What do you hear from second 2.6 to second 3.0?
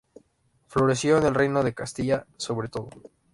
todo.